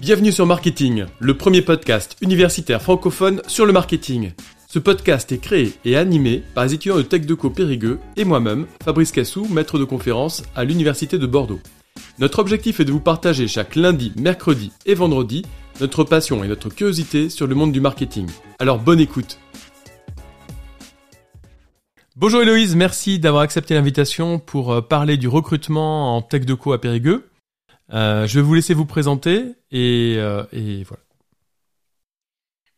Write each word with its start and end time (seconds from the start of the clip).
Bienvenue 0.00 0.32
sur 0.32 0.46
Marketing, 0.46 1.06
le 1.18 1.36
premier 1.36 1.62
podcast 1.62 2.16
universitaire 2.20 2.80
francophone 2.80 3.42
sur 3.46 3.66
le 3.66 3.72
marketing. 3.72 4.32
Ce 4.68 4.78
podcast 4.78 5.32
est 5.32 5.38
créé 5.38 5.72
et 5.84 5.96
animé 5.96 6.42
par 6.54 6.64
les 6.64 6.74
étudiants 6.74 6.96
de 6.96 7.02
TechDeco 7.02 7.50
Périgueux 7.50 7.98
et 8.16 8.24
moi-même, 8.24 8.66
Fabrice 8.84 9.12
Cassou, 9.12 9.46
maître 9.48 9.78
de 9.78 9.84
conférence 9.84 10.42
à 10.54 10.64
l'Université 10.64 11.18
de 11.18 11.26
Bordeaux. 11.26 11.60
Notre 12.18 12.38
objectif 12.38 12.80
est 12.80 12.84
de 12.84 12.92
vous 12.92 13.00
partager 13.00 13.48
chaque 13.48 13.74
lundi, 13.74 14.12
mercredi 14.16 14.72
et 14.86 14.94
vendredi 14.94 15.44
notre 15.80 16.04
passion 16.04 16.42
et 16.42 16.48
notre 16.48 16.68
curiosité 16.70 17.28
sur 17.28 17.46
le 17.46 17.54
monde 17.54 17.72
du 17.72 17.80
marketing. 17.80 18.28
Alors 18.58 18.78
bonne 18.78 19.00
écoute 19.00 19.38
Bonjour 22.16 22.40
Héloïse, 22.40 22.76
merci 22.76 23.18
d'avoir 23.18 23.42
accepté 23.42 23.74
l'invitation 23.74 24.38
pour 24.38 24.72
euh, 24.72 24.80
parler 24.80 25.18
du 25.18 25.28
recrutement 25.28 26.16
en 26.16 26.22
TechDeco 26.22 26.72
à 26.72 26.80
Périgueux. 26.80 27.28
Euh, 27.92 28.26
je 28.26 28.38
vais 28.38 28.44
vous 28.44 28.54
laisser 28.54 28.74
vous 28.74 28.86
présenter 28.86 29.54
et, 29.70 30.16
euh, 30.18 30.42
voilà. 30.52 31.02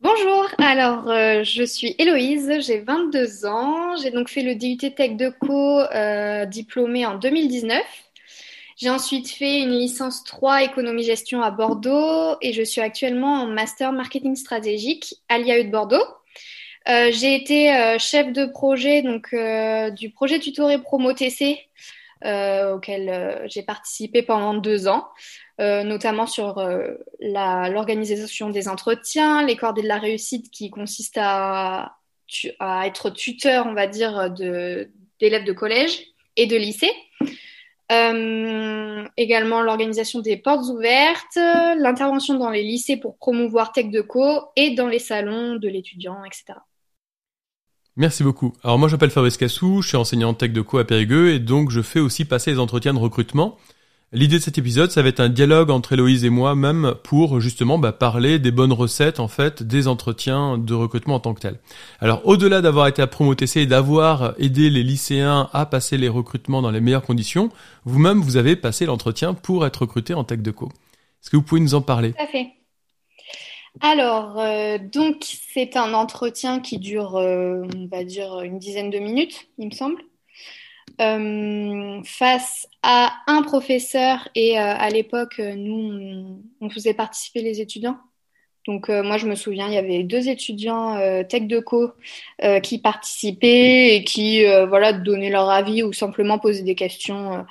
Bonjour, 0.00 0.46
alors 0.59 1.09
euh, 1.09 1.42
je 1.42 1.64
suis 1.64 1.95
Héloïse, 1.98 2.52
j'ai 2.60 2.80
22 2.80 3.47
ans, 3.47 3.97
j'ai 3.97 4.10
donc 4.10 4.28
fait 4.28 4.42
le 4.42 4.55
DUT 4.55 4.77
Tech 4.77 5.16
de 5.16 5.30
Co 5.30 5.80
euh, 5.80 6.45
diplômé 6.45 7.05
en 7.06 7.16
2019. 7.16 7.83
J'ai 8.77 8.91
ensuite 8.91 9.28
fait 9.28 9.60
une 9.60 9.73
licence 9.73 10.23
3 10.24 10.62
économie-gestion 10.62 11.42
à 11.42 11.50
Bordeaux 11.50 12.36
et 12.42 12.52
je 12.52 12.62
suis 12.62 12.80
actuellement 12.80 13.42
en 13.42 13.47
master 13.47 13.92
marketing 13.92 14.36
stratégique 14.36 15.16
à 15.28 15.38
l'IAE 15.38 15.64
de 15.64 15.70
Bordeaux. 15.70 16.05
J'ai 16.86 17.34
été 17.34 17.97
chef 17.98 18.33
de 18.33 18.47
projet 18.47 19.02
donc 19.02 19.34
du 19.97 20.11
projet 20.11 20.38
tutoré 20.38 20.78
promo 20.78 21.12
TC 21.12 21.59
auquel 22.24 23.08
euh, 23.08 23.46
j'ai 23.48 23.62
participé 23.62 24.22
pendant 24.22 24.54
deux 24.54 24.88
ans, 24.88 25.08
euh, 25.60 25.82
notamment 25.82 26.27
sur 26.27 26.62
l'organisation 27.20 28.50
des 28.50 28.69
entretiens, 28.69 29.44
les 29.44 29.56
cordées 29.56 29.83
de 29.83 29.88
la 29.88 29.98
réussite 29.98 30.50
qui 30.50 30.70
consiste 30.70 31.19
à, 31.20 31.94
être 32.84 33.10
tuteur, 33.10 33.66
on 33.66 33.75
va 33.75 33.86
dire, 33.86 34.30
d'élèves 34.30 35.44
de, 35.44 35.48
de 35.48 35.52
collège 35.52 36.02
et 36.36 36.47
de 36.47 36.56
lycée. 36.56 36.92
Euh, 37.91 39.08
également 39.16 39.62
l'organisation 39.62 40.20
des 40.20 40.36
portes 40.36 40.69
ouvertes, 40.69 41.36
l'intervention 41.36 42.34
dans 42.34 42.50
les 42.50 42.62
lycées 42.62 42.98
pour 42.98 43.16
promouvoir 43.16 43.72
Tech 43.72 43.86
Co 44.06 44.50
et 44.56 44.72
dans 44.72 44.88
les 44.88 44.98
salons 44.98 45.55
de 45.56 45.69
l'étudiant, 45.69 46.22
etc. 46.25 46.58
Merci 47.98 48.22
beaucoup. 48.22 48.52
Alors 48.62 48.78
moi 48.78 48.88
j'appelle 48.88 49.10
Fabrice 49.10 49.36
Cassou, 49.36 49.82
je 49.82 49.88
suis 49.88 49.96
enseignant 49.96 50.32
tech 50.32 50.52
de 50.52 50.60
co 50.60 50.78
à 50.78 50.84
Périgueux 50.84 51.32
et 51.32 51.41
donc 51.41 51.72
je 51.72 51.82
fais 51.82 51.98
aussi 51.98 52.24
passer 52.24 52.52
les 52.52 52.60
entretiens 52.60 52.94
de 52.94 52.98
recrutement. 53.00 53.58
L'idée 54.12 54.38
de 54.38 54.42
cet 54.42 54.56
épisode, 54.56 54.92
ça 54.92 55.02
va 55.02 55.08
être 55.08 55.18
un 55.18 55.28
dialogue 55.28 55.68
entre 55.68 55.94
Héloïse 55.94 56.24
et 56.24 56.30
moi 56.30 56.54
même 56.54 56.94
pour 57.02 57.41
justement 57.41 57.76
bah, 57.76 57.91
parler 57.91 58.38
des 58.38 58.52
bonnes 58.52 58.72
recettes 58.72 59.19
en 59.19 59.26
fait 59.26 59.64
des 59.64 59.88
entretiens 59.88 60.58
de 60.58 60.74
recrutement 60.74 61.16
en 61.16 61.20
tant 61.20 61.34
que 61.34 61.41
tel. 61.41 61.58
Alors 61.98 62.22
au-delà 62.24 62.60
d'avoir 62.60 62.86
été 62.86 63.02
à 63.02 63.08
Promotc 63.08 63.56
et 63.56 63.66
d'avoir 63.66 64.34
aidé 64.38 64.70
les 64.70 64.84
lycéens 64.84 65.50
à 65.52 65.66
passer 65.66 65.98
les 65.98 66.08
recrutements 66.08 66.62
dans 66.62 66.70
les 66.70 66.80
meilleures 66.80 67.02
conditions, 67.02 67.50
vous-même 67.84 68.20
vous 68.20 68.36
avez 68.36 68.54
passé 68.54 68.86
l'entretien 68.86 69.34
pour 69.34 69.66
être 69.66 69.78
recruté 69.78 70.14
en 70.14 70.22
tech 70.22 70.38
de 70.38 70.52
co. 70.52 70.66
Est-ce 71.20 71.30
que 71.30 71.36
vous 71.36 71.42
pouvez 71.42 71.60
nous 71.60 71.74
en 71.74 71.82
parler? 71.82 72.12
Tout 72.12 72.30
fait. 72.30 72.46
Alors, 73.80 74.38
euh, 74.38 74.78
donc, 74.78 75.24
c'est 75.24 75.77
un 75.77 75.94
entretien 75.94 76.61
qui 76.61 76.78
dure, 76.78 77.16
euh, 77.16 77.62
on 77.77 77.86
va 77.86 78.05
dire, 78.05 78.41
une 78.41 78.58
dizaine 78.58 78.91
de 78.91 78.98
minutes, 78.98 79.48
il 79.58 79.66
me 79.69 79.72
semble, 79.72 80.02
euh, 81.00 82.02
face 82.05 82.66
à 82.83 83.14
un 83.27 83.42
professeur 83.42 84.28
et 84.34 84.58
à 84.58 84.88
l'époque, 84.91 85.38
nous, 85.38 86.42
on, 86.60 86.70
faisait 86.70 86.94
participer 86.94 87.42
les 87.42 87.60
étudiants. 87.60 87.98
Donc, 88.66 88.88
moi, 88.88 89.16
je 89.16 89.27
me 89.27 89.34
souviens, 89.34 89.69
il 89.69 89.75
y 89.75 89.78
avait 89.78 90.03
deux 90.03 90.28
étudiants 90.28 90.98
tech 91.28 91.44
de 91.44 91.60
co 91.60 91.93
qui 92.62 92.78
participaient 92.78 93.97
et 93.97 94.04
qui, 94.04 94.44
voilà, 94.69 94.93
donnaient 94.93 95.31
leur 95.31 95.48
avis 95.50 95.82
ou 95.82 95.93
simplement 95.93 96.38
posaient 96.38 96.62
des 96.62 96.75
questions 96.75 97.47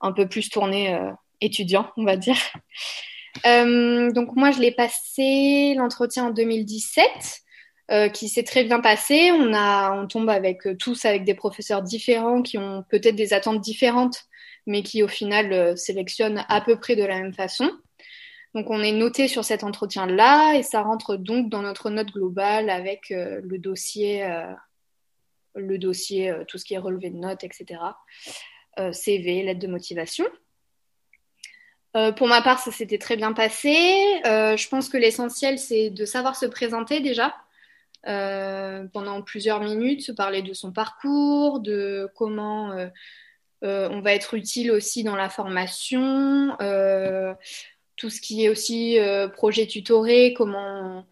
un 0.00 0.12
peu 0.12 0.28
plus 0.28 0.48
tournées 0.50 0.98
étudiants, 1.40 1.90
on 1.96 2.04
va 2.04 2.16
dire. 2.16 2.36
Euh, 3.44 4.10
donc 4.12 4.34
moi, 4.36 4.50
je 4.50 4.60
l'ai 4.60 4.72
passé 4.72 5.74
l'entretien 5.76 6.26
en 6.26 6.30
2017, 6.30 7.06
euh, 7.90 8.08
qui 8.08 8.28
s'est 8.28 8.44
très 8.44 8.64
bien 8.64 8.80
passé. 8.80 9.30
On 9.32 9.52
a, 9.52 9.92
on 9.92 10.06
tombe 10.06 10.30
avec 10.30 10.66
euh, 10.66 10.76
tous 10.76 11.04
avec 11.04 11.24
des 11.24 11.34
professeurs 11.34 11.82
différents 11.82 12.42
qui 12.42 12.58
ont 12.58 12.84
peut-être 12.88 13.16
des 13.16 13.32
attentes 13.32 13.60
différentes, 13.60 14.24
mais 14.66 14.82
qui 14.82 15.02
au 15.02 15.08
final 15.08 15.76
sélectionnent 15.76 16.44
à 16.48 16.60
peu 16.60 16.78
près 16.78 16.96
de 16.96 17.04
la 17.04 17.20
même 17.20 17.34
façon. 17.34 17.70
Donc 18.54 18.70
on 18.70 18.80
est 18.80 18.92
noté 18.92 19.28
sur 19.28 19.44
cet 19.44 19.64
entretien-là 19.64 20.54
et 20.54 20.62
ça 20.62 20.80
rentre 20.80 21.16
donc 21.16 21.50
dans 21.50 21.60
notre 21.60 21.90
note 21.90 22.10
globale 22.10 22.70
avec 22.70 23.10
le 23.10 23.58
dossier, 23.58 24.26
le 25.54 25.76
dossier, 25.76 26.34
tout 26.48 26.56
ce 26.56 26.64
qui 26.64 26.72
est 26.72 26.78
relevé 26.78 27.10
de 27.10 27.18
notes, 27.18 27.44
etc. 27.44 27.80
CV, 28.92 29.42
lettre 29.42 29.60
de 29.60 29.66
motivation. 29.66 30.24
Euh, 31.96 32.12
pour 32.12 32.28
ma 32.28 32.42
part, 32.42 32.58
ça 32.58 32.70
s'était 32.70 32.98
très 32.98 33.16
bien 33.16 33.32
passé. 33.32 33.74
Euh, 34.26 34.56
je 34.56 34.68
pense 34.68 34.88
que 34.88 34.98
l'essentiel, 34.98 35.58
c'est 35.58 35.88
de 35.88 36.04
savoir 36.04 36.36
se 36.36 36.44
présenter 36.44 37.00
déjà 37.00 37.34
euh, 38.06 38.84
pendant 38.92 39.22
plusieurs 39.22 39.60
minutes, 39.60 40.02
se 40.02 40.12
parler 40.12 40.42
de 40.42 40.52
son 40.52 40.72
parcours, 40.72 41.60
de 41.60 42.10
comment 42.14 42.72
on 43.62 44.00
va 44.00 44.12
être 44.12 44.34
utile 44.34 44.70
aussi 44.70 45.02
dans 45.02 45.16
la 45.16 45.28
formation, 45.28 46.56
tout 47.96 48.10
ce 48.10 48.20
qui 48.20 48.44
est 48.44 48.48
aussi 48.48 48.98
projet 49.32 49.66
tutoré, 49.66 50.34
comment, 50.36 51.04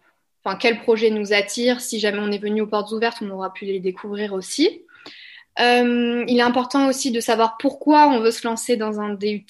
enfin 0.43 0.55
quel 0.55 0.79
projet 0.79 1.09
nous 1.09 1.33
attire. 1.33 1.81
Si 1.81 1.99
jamais 1.99 2.19
on 2.19 2.31
est 2.31 2.37
venu 2.37 2.61
aux 2.61 2.67
portes 2.67 2.91
ouvertes, 2.91 3.17
on 3.21 3.29
aura 3.31 3.51
pu 3.51 3.65
les 3.65 3.81
découvrir 3.81 4.33
aussi. 4.33 4.83
il 5.57 6.37
est 6.37 6.41
important 6.41 6.87
aussi 6.87 7.11
de 7.11 7.19
savoir 7.19 7.57
pourquoi 7.57 8.07
on 8.07 8.19
veut 8.19 8.31
se 8.31 8.47
lancer 8.47 8.77
dans 8.77 9.01
un 9.01 9.15
DUT 9.15 9.47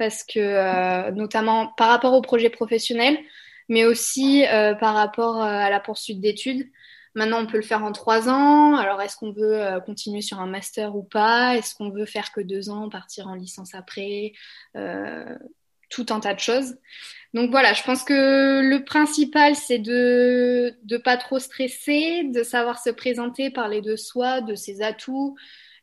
parce 0.00 0.24
que 0.24 0.38
euh, 0.38 1.10
notamment 1.10 1.74
par 1.76 1.90
rapport 1.90 2.14
au 2.14 2.22
projet 2.22 2.48
professionnel, 2.48 3.18
mais 3.68 3.84
aussi 3.84 4.46
euh, 4.46 4.74
par 4.74 4.94
rapport 4.94 5.36
euh, 5.36 5.46
à 5.46 5.68
la 5.68 5.78
poursuite 5.78 6.22
d'études. 6.22 6.66
Maintenant, 7.14 7.42
on 7.42 7.46
peut 7.46 7.58
le 7.58 7.62
faire 7.62 7.84
en 7.84 7.92
trois 7.92 8.30
ans. 8.30 8.76
Alors, 8.76 9.02
est-ce 9.02 9.16
qu'on 9.16 9.32
veut 9.32 9.80
continuer 9.84 10.22
sur 10.22 10.40
un 10.40 10.46
master 10.46 10.96
ou 10.96 11.02
pas? 11.02 11.56
Est-ce 11.56 11.74
qu'on 11.74 11.90
veut 11.90 12.06
faire 12.06 12.32
que 12.32 12.40
deux 12.40 12.70
ans, 12.70 12.88
partir 12.88 13.26
en 13.26 13.34
licence 13.34 13.74
après? 13.74 14.32
Tout 15.90 16.06
un 16.10 16.20
tas 16.20 16.34
de 16.34 16.38
choses. 16.38 16.76
Donc 17.34 17.50
voilà, 17.50 17.72
je 17.72 17.82
pense 17.82 18.04
que 18.04 18.60
le 18.62 18.84
principal, 18.84 19.56
c'est 19.56 19.80
de 19.80 20.72
ne 20.88 20.96
pas 20.98 21.16
trop 21.16 21.40
stresser, 21.40 22.30
de 22.32 22.44
savoir 22.44 22.78
se 22.78 22.90
présenter, 22.90 23.50
parler 23.50 23.80
de 23.80 23.96
soi, 23.96 24.40
de 24.40 24.54
ses 24.54 24.80
atouts, 24.80 25.36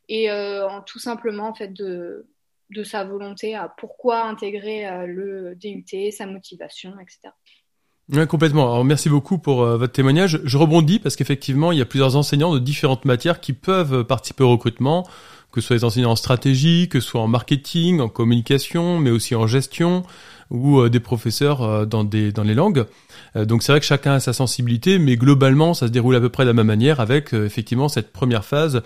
et 0.08 0.32
en, 0.32 0.80
tout 0.80 0.98
simplement, 0.98 1.48
en 1.48 1.54
fait, 1.54 1.74
de 1.74 2.26
de 2.70 2.84
sa 2.84 3.04
volonté 3.04 3.54
à 3.54 3.72
pourquoi 3.78 4.26
intégrer 4.26 4.86
euh, 4.86 5.06
le 5.06 5.54
DUT, 5.56 6.12
sa 6.12 6.26
motivation, 6.26 6.94
etc. 7.00 7.34
Oui, 8.10 8.26
complètement. 8.26 8.72
Alors, 8.72 8.84
merci 8.84 9.08
beaucoup 9.08 9.38
pour 9.38 9.62
euh, 9.62 9.76
votre 9.76 9.92
témoignage. 9.92 10.40
Je 10.44 10.56
rebondis 10.56 10.98
parce 10.98 11.16
qu'effectivement, 11.16 11.72
il 11.72 11.78
y 11.78 11.82
a 11.82 11.86
plusieurs 11.86 12.16
enseignants 12.16 12.54
de 12.54 12.58
différentes 12.58 13.04
matières 13.04 13.40
qui 13.40 13.52
peuvent 13.52 14.04
participer 14.04 14.44
au 14.44 14.50
recrutement, 14.50 15.06
que 15.52 15.60
ce 15.60 15.68
soit 15.68 15.76
les 15.76 15.84
enseignants 15.84 16.12
en 16.12 16.16
stratégie, 16.16 16.88
que 16.88 17.00
ce 17.00 17.08
soit 17.08 17.20
en 17.20 17.28
marketing, 17.28 18.00
en 18.00 18.08
communication, 18.08 18.98
mais 18.98 19.10
aussi 19.10 19.34
en 19.34 19.46
gestion 19.46 20.04
ou 20.50 20.80
euh, 20.80 20.88
des 20.88 21.00
professeurs 21.00 21.62
euh, 21.62 21.84
dans 21.84 22.04
des 22.04 22.32
dans 22.32 22.42
les 22.42 22.54
langues. 22.54 22.86
Euh, 23.36 23.44
donc 23.44 23.62
c'est 23.62 23.72
vrai 23.72 23.80
que 23.80 23.86
chacun 23.86 24.14
a 24.14 24.20
sa 24.20 24.32
sensibilité, 24.32 24.98
mais 24.98 25.16
globalement, 25.16 25.74
ça 25.74 25.86
se 25.86 25.92
déroule 25.92 26.16
à 26.16 26.20
peu 26.20 26.28
près 26.28 26.44
de 26.44 26.48
la 26.48 26.54
même 26.54 26.66
manière 26.66 27.00
avec 27.00 27.32
effectivement 27.32 27.88
cette 27.88 28.12
première 28.12 28.44
phase 28.44 28.82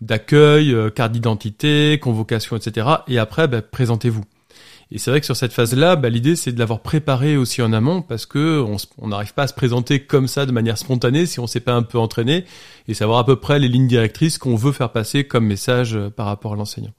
d'accueil, 0.00 0.72
euh, 0.72 0.90
carte 0.90 1.12
d'identité, 1.12 1.98
convocation, 2.00 2.56
etc. 2.56 2.86
Et 3.08 3.18
après, 3.18 3.48
bah, 3.48 3.62
présentez-vous. 3.62 4.24
Et 4.90 4.98
c'est 4.98 5.10
vrai 5.10 5.20
que 5.20 5.26
sur 5.26 5.36
cette 5.36 5.52
phase-là, 5.52 5.96
bah, 5.96 6.08
l'idée 6.08 6.36
c'est 6.36 6.52
de 6.52 6.58
l'avoir 6.58 6.80
préparé 6.80 7.36
aussi 7.36 7.62
en 7.62 7.72
amont 7.72 8.02
parce 8.02 8.26
que 8.26 8.64
on 8.98 9.08
n'arrive 9.08 9.34
pas 9.34 9.44
à 9.44 9.46
se 9.46 9.54
présenter 9.54 10.00
comme 10.00 10.28
ça 10.28 10.46
de 10.46 10.52
manière 10.52 10.78
spontanée 10.78 11.26
si 11.26 11.40
on 11.40 11.46
s'est 11.46 11.60
pas 11.60 11.72
un 11.72 11.82
peu 11.82 11.98
entraîné 11.98 12.44
et 12.86 12.94
savoir 12.94 13.18
à 13.18 13.26
peu 13.26 13.36
près 13.36 13.58
les 13.58 13.68
lignes 13.68 13.88
directrices 13.88 14.38
qu'on 14.38 14.54
veut 14.54 14.72
faire 14.72 14.92
passer 14.92 15.24
comme 15.24 15.46
message 15.46 15.96
euh, 15.96 16.10
par 16.10 16.26
rapport 16.26 16.52
à 16.52 16.56
l'enseignant. 16.56 16.92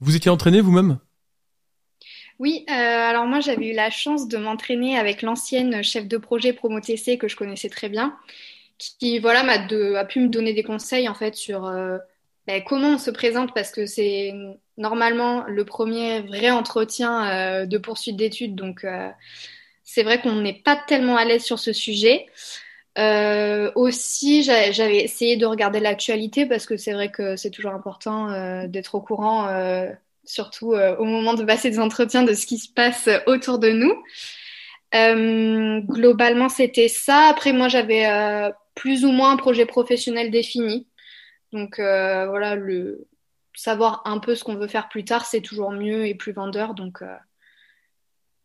Vous 0.00 0.14
étiez 0.14 0.30
entraîné 0.30 0.60
vous-même? 0.60 0.98
Oui, 2.38 2.64
euh, 2.70 2.72
alors 2.72 3.26
moi 3.26 3.40
j'avais 3.40 3.70
eu 3.70 3.74
la 3.74 3.90
chance 3.90 4.28
de 4.28 4.38
m'entraîner 4.38 4.96
avec 4.96 5.22
l'ancienne 5.22 5.82
chef 5.82 6.06
de 6.06 6.16
projet 6.16 6.52
Promo 6.52 6.80
TC 6.80 7.18
que 7.18 7.28
je 7.28 7.36
connaissais 7.36 7.68
très 7.68 7.88
bien 7.88 8.14
qui 8.98 9.18
voilà 9.18 9.42
m'a 9.42 9.54
a 9.98 10.04
pu 10.04 10.20
me 10.20 10.28
donner 10.28 10.52
des 10.54 10.62
conseils 10.62 11.08
en 11.08 11.14
fait 11.14 11.34
sur 11.34 11.66
euh, 11.66 11.98
ben, 12.46 12.62
comment 12.64 12.94
on 12.94 12.98
se 12.98 13.10
présente 13.10 13.54
parce 13.54 13.70
que 13.70 13.86
c'est 13.86 14.32
normalement 14.78 15.44
le 15.46 15.64
premier 15.64 16.20
vrai 16.22 16.50
entretien 16.50 17.28
euh, 17.28 17.66
de 17.66 17.78
poursuite 17.78 18.16
d'études 18.16 18.54
donc 18.54 18.84
euh, 18.84 19.08
c'est 19.84 20.02
vrai 20.02 20.20
qu'on 20.20 20.36
n'est 20.36 20.62
pas 20.64 20.76
tellement 20.76 21.16
à 21.16 21.24
l'aise 21.24 21.44
sur 21.44 21.58
ce 21.58 21.72
sujet. 21.72 22.26
Aussi, 23.74 24.42
j'avais 24.42 25.02
essayé 25.02 25.36
de 25.36 25.46
regarder 25.46 25.80
l'actualité 25.80 26.44
parce 26.46 26.66
que 26.66 26.76
c'est 26.76 26.92
vrai 26.92 27.10
que 27.10 27.34
c'est 27.34 27.50
toujours 27.50 27.72
important 27.72 28.66
d'être 28.68 28.94
au 28.94 29.00
courant 29.00 29.48
surtout 30.24 30.74
au 30.74 31.04
moment 31.04 31.34
de 31.34 31.42
passer 31.44 31.70
des 31.70 31.80
entretiens, 31.80 32.22
de 32.22 32.34
ce 32.34 32.46
qui 32.46 32.58
se 32.58 32.68
passe 32.72 33.08
autour 33.26 33.58
de 33.58 33.70
nous. 33.70 33.94
globalement, 35.88 36.48
c'était 36.48 36.88
ça. 36.88 37.28
Après, 37.28 37.52
moi, 37.52 37.66
j'avais 37.66 38.06
plus 38.80 39.04
ou 39.04 39.12
moins 39.12 39.32
un 39.32 39.36
projet 39.36 39.66
professionnel 39.66 40.30
défini. 40.30 40.86
Donc 41.52 41.74
voilà, 41.76 42.56
le 42.56 43.06
savoir 43.54 44.00
un 44.06 44.18
peu 44.18 44.34
ce 44.34 44.42
qu'on 44.42 44.54
veut 44.54 44.68
faire 44.68 44.88
plus 44.88 45.04
tard, 45.04 45.26
c'est 45.26 45.42
toujours 45.42 45.70
mieux 45.70 46.06
et 46.06 46.14
plus 46.14 46.32
vendeur. 46.32 46.72
Donc, 46.72 47.02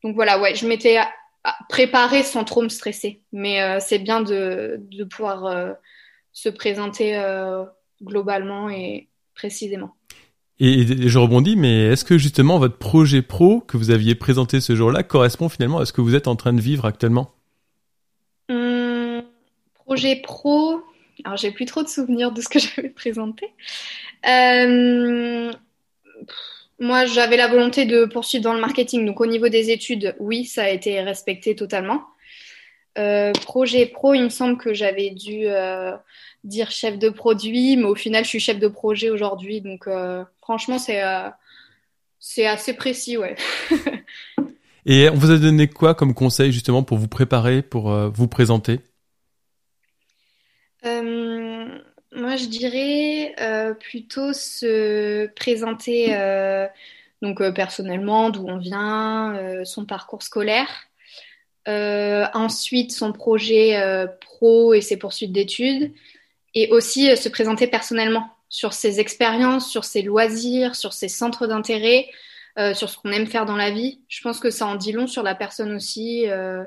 donc 0.04 0.14
voilà, 0.16 0.42
ouais, 0.42 0.54
je 0.54 0.68
m'étais 0.68 0.98
préparée 1.70 2.22
sans 2.22 2.44
trop 2.44 2.62
me 2.62 2.68
stresser. 2.68 3.22
Mais 3.32 3.80
c'est 3.80 4.00
bien 4.00 4.22
de, 4.22 4.76
de 4.92 5.06
pouvoir 5.06 5.78
se 6.34 6.50
présenter 6.50 7.18
globalement 8.04 8.70
et 8.70 9.08
précisément. 9.36 9.96
Et, 10.60 11.08
je 11.08 11.18
rebondis, 11.18 11.56
mais 11.56 11.88
est-ce 11.88 12.04
que 12.04 12.18
justement 12.18 12.60
votre 12.60 12.78
projet 12.78 13.22
pro 13.22 13.62
que 13.62 13.78
vous 13.78 13.90
aviez 13.90 14.16
présenté 14.16 14.60
ce 14.60 14.76
jour-là 14.76 15.04
correspond 15.04 15.48
finalement 15.48 15.80
à 15.80 15.86
ce 15.86 15.94
que 15.94 16.02
vous 16.02 16.14
êtes 16.14 16.28
en 16.28 16.36
train 16.36 16.52
de 16.52 16.62
vivre 16.62 16.84
actuellement? 16.84 17.32
Projet 19.96 20.18
pro, 20.18 20.82
alors 21.24 21.38
j'ai 21.38 21.52
plus 21.52 21.64
trop 21.64 21.82
de 21.82 21.88
souvenirs 21.88 22.34
de 22.34 22.42
ce 22.42 22.50
que 22.50 22.60
j'avais 22.76 22.90
présenté. 22.90 23.54
Euh, 24.28 25.54
moi, 26.80 27.06
j'avais 27.06 27.38
la 27.38 27.48
volonté 27.48 27.86
de 27.86 28.04
poursuivre 28.04 28.44
dans 28.44 28.54
le 28.54 28.60
marketing, 28.60 29.06
donc 29.06 29.22
au 29.22 29.26
niveau 29.26 29.48
des 29.48 29.72
études, 29.72 30.14
oui, 30.20 30.44
ça 30.44 30.64
a 30.64 30.70
été 30.70 31.00
respecté 31.00 31.56
totalement. 31.56 32.04
Euh, 32.98 33.32
projet 33.46 33.86
pro, 33.86 34.14
il 34.14 34.24
me 34.24 34.30
semble 34.30 34.58
que 34.58 34.74
j'avais 34.74 35.12
dû 35.12 35.46
euh, 35.46 35.94
dire 36.44 36.72
chef 36.72 37.00
de 37.00 37.08
produit, 37.08 37.78
mais 37.78 37.86
au 37.86 37.96
final, 37.96 38.26
je 38.26 38.30
suis 38.30 38.42
chef 38.42 38.60
de 38.60 38.68
projet 38.68 39.10
aujourd'hui. 39.10 39.62
Donc, 39.62 39.88
franchement, 40.42 40.78
c'est 40.78 41.02
c'est 42.20 42.48
assez 42.48 42.74
précis, 42.74 43.16
ouais. 43.16 43.38
Et 44.86 45.10
on 45.10 45.16
vous 45.16 45.32
a 45.32 45.38
donné 45.38 45.70
quoi 45.70 45.96
comme 45.96 46.14
conseil 46.14 46.52
justement 46.52 46.84
pour 46.84 46.98
vous 46.98 47.08
préparer, 47.08 47.62
pour 47.62 47.90
vous 48.10 48.28
présenter? 48.28 48.82
Je 52.36 52.48
dirais 52.48 53.36
plutôt 53.80 54.34
se 54.34 55.28
présenter 55.28 56.16
donc 57.22 57.42
personnellement, 57.54 58.30
d'où 58.30 58.46
on 58.48 58.58
vient, 58.58 59.62
son 59.64 59.86
parcours 59.86 60.24
scolaire. 60.24 60.70
ensuite, 61.68 62.92
son 62.92 63.12
projet 63.12 64.08
pro 64.22 64.74
et 64.74 64.82
ses 64.82 64.98
poursuites 64.98 65.32
d'études 65.32 65.92
et 66.56 66.70
aussi 66.72 67.12
euh, 67.12 67.16
se 67.16 67.30
présenter 67.30 67.68
personnellement 67.68 68.30
sur 68.50 68.74
ses 68.74 69.00
expériences, 69.00 69.70
sur 69.70 69.84
ses 69.84 70.02
loisirs, 70.02 70.76
sur 70.76 70.94
ses 70.94 71.10
centres 71.10 71.46
d'intérêt, 71.46 72.08
euh, 72.58 72.74
sur 72.74 72.90
ce 72.90 72.98
qu'on 72.98 73.12
aime 73.12 73.28
faire 73.28 73.46
dans 73.46 73.58
la 73.58 73.70
vie. 73.70 74.00
Je 74.08 74.22
pense 74.22 74.40
que 74.40 74.50
ça 74.50 74.66
en 74.66 74.76
dit 74.76 74.94
long 74.94 75.08
sur 75.08 75.24
la 75.24 75.36
personne 75.36 75.76
aussi. 75.76 76.30
Euh, 76.30 76.64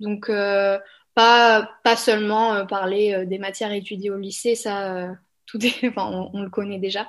donc, 0.00 0.30
pas, 1.14 1.68
pas 1.84 1.96
seulement 1.96 2.66
parler 2.66 3.24
des 3.26 3.38
matières 3.38 3.72
étudiées 3.72 4.10
au 4.10 4.18
lycée, 4.18 4.54
ça, 4.54 5.08
tout 5.46 5.58
enfin, 5.84 6.28
on, 6.32 6.42
le 6.42 6.50
connaît 6.50 6.78
déjà, 6.78 7.08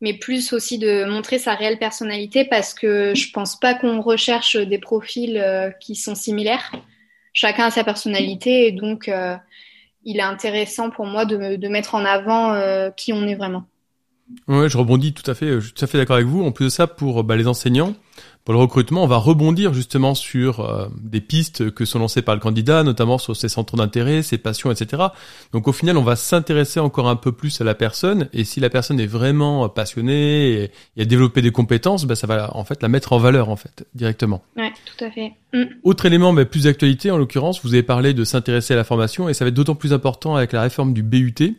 mais 0.00 0.14
plus 0.14 0.52
aussi 0.52 0.78
de 0.78 1.04
montrer 1.04 1.38
sa 1.38 1.54
réelle 1.54 1.78
personnalité 1.78 2.44
parce 2.44 2.74
que 2.74 3.14
je 3.14 3.30
pense 3.32 3.58
pas 3.58 3.74
qu'on 3.74 4.00
recherche 4.00 4.56
des 4.56 4.78
profils 4.78 5.42
qui 5.80 5.94
sont 5.94 6.14
similaires. 6.14 6.72
Chacun 7.32 7.66
a 7.66 7.70
sa 7.70 7.84
personnalité 7.84 8.66
et 8.66 8.72
donc 8.72 9.10
il 10.04 10.18
est 10.18 10.22
intéressant 10.22 10.90
pour 10.90 11.06
moi 11.06 11.24
de, 11.24 11.68
mettre 11.68 11.94
en 11.94 12.04
avant 12.04 12.52
euh, 12.52 12.90
qui 12.90 13.12
on 13.12 13.26
est 13.26 13.34
vraiment. 13.34 13.64
Ouais, 14.46 14.68
je 14.68 14.78
rebondis 14.78 15.12
tout 15.12 15.28
à 15.28 15.34
fait, 15.34 15.48
je 15.54 15.66
suis 15.66 15.72
tout 15.72 15.84
à 15.84 15.88
fait 15.88 15.98
d'accord 15.98 16.16
avec 16.16 16.28
vous. 16.28 16.44
En 16.44 16.52
plus 16.52 16.66
de 16.66 16.70
ça, 16.70 16.86
pour 16.86 17.24
bah, 17.24 17.36
les 17.36 17.48
enseignants, 17.48 17.94
pour 18.44 18.54
le 18.54 18.60
recrutement, 18.60 19.04
on 19.04 19.06
va 19.06 19.18
rebondir 19.18 19.74
justement 19.74 20.14
sur 20.14 20.60
euh, 20.60 20.88
des 20.98 21.20
pistes 21.20 21.70
que 21.72 21.84
sont 21.84 21.98
lancées 21.98 22.22
par 22.22 22.34
le 22.34 22.40
candidat, 22.40 22.82
notamment 22.82 23.18
sur 23.18 23.36
ses 23.36 23.48
centres 23.48 23.76
d'intérêt, 23.76 24.22
ses 24.22 24.38
passions, 24.38 24.70
etc. 24.70 25.02
Donc 25.52 25.68
au 25.68 25.72
final, 25.72 25.98
on 25.98 26.02
va 26.02 26.16
s'intéresser 26.16 26.80
encore 26.80 27.08
un 27.08 27.16
peu 27.16 27.32
plus 27.32 27.60
à 27.60 27.64
la 27.64 27.74
personne, 27.74 28.28
et 28.32 28.44
si 28.44 28.58
la 28.58 28.70
personne 28.70 28.98
est 28.98 29.06
vraiment 29.06 29.68
passionnée 29.68 30.70
et, 30.96 31.02
a 31.02 31.04
développé 31.04 31.42
des 31.42 31.52
compétences, 31.52 32.06
bah, 32.06 32.14
ça 32.14 32.26
va 32.26 32.56
en 32.56 32.64
fait 32.64 32.82
la 32.82 32.88
mettre 32.88 33.12
en 33.12 33.18
valeur 33.18 33.50
en 33.50 33.56
fait 33.56 33.86
directement. 33.94 34.42
Ouais, 34.56 34.72
tout 34.86 35.04
à 35.04 35.10
fait. 35.10 35.32
Mm. 35.52 35.64
Autre 35.82 36.06
élément, 36.06 36.32
mais 36.32 36.46
plus 36.46 36.64
d'actualité 36.64 37.10
en 37.10 37.18
l'occurrence, 37.18 37.62
vous 37.62 37.74
avez 37.74 37.82
parlé 37.82 38.14
de 38.14 38.24
s'intéresser 38.24 38.72
à 38.72 38.76
la 38.76 38.84
formation, 38.84 39.28
et 39.28 39.34
ça 39.34 39.44
va 39.44 39.50
être 39.50 39.54
d'autant 39.54 39.74
plus 39.74 39.92
important 39.92 40.34
avec 40.36 40.52
la 40.52 40.62
réforme 40.62 40.94
du 40.94 41.02
BUT. 41.02 41.56